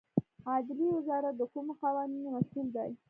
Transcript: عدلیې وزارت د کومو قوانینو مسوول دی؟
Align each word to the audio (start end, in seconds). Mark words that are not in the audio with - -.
عدلیې 0.51 0.89
وزارت 0.97 1.33
د 1.37 1.41
کومو 1.51 1.73
قوانینو 1.81 2.29
مسوول 2.35 2.67
دی؟ 2.75 2.91